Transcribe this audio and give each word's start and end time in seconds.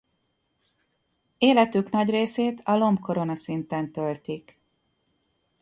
Életük 1.37 1.89
nagy 1.89 2.09
részét 2.09 2.61
a 2.63 2.75
lombkoronaszinten 2.77 3.91
töltik. 3.91 4.59